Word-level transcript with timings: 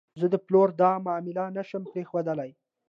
زه 0.19 0.25
د 0.33 0.35
پلور 0.45 0.69
دا 0.81 0.91
معامله 1.05 1.45
نه 1.55 1.63
شم 1.69 1.83
پرېښودلی. 1.91 2.51